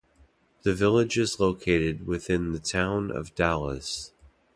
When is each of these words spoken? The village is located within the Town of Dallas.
The 0.63 0.73
village 0.73 1.15
is 1.19 1.39
located 1.39 2.07
within 2.07 2.53
the 2.53 2.59
Town 2.59 3.11
of 3.11 3.35
Dallas. 3.35 4.11